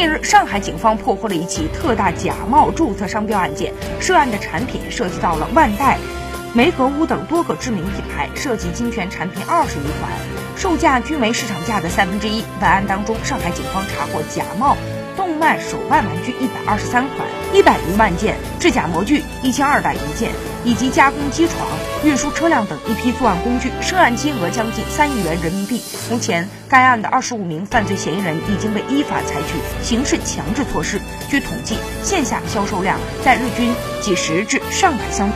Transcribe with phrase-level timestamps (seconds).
[0.00, 5.98] 近日，上海警方破获了一起特大假冒注册商标案件，涉案的产品涉及到了万代、
[6.54, 10.10] 梅格屋等多个知名品牌，涉及侵权产品二十余款，
[10.56, 12.42] 售价均为市场价的三分之一。
[12.58, 14.74] 本案当中，上海警方查获假冒。
[15.20, 20.30] 动漫手办玩具一百二十三款，一百余万件制假模具一千二百余件，
[20.64, 21.68] 以及加工机床、
[22.02, 25.82] 运输车辆等一批作案工具，涉案金额将近三亿元人民币。
[26.10, 30.98] 目前，该案的二十五名犯罪嫌疑人已经被依法采取刑事强制措施。
[31.28, 35.30] 据统计，线下销售量在日均几十至上百箱。